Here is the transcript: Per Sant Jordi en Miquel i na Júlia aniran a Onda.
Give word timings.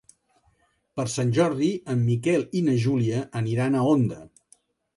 Per 0.99 1.05
Sant 1.15 1.33
Jordi 1.35 1.69
en 1.95 2.01
Miquel 2.07 2.47
i 2.59 2.63
na 2.71 2.77
Júlia 2.89 3.23
aniran 3.43 3.77
a 3.83 3.87
Onda. 3.95 4.19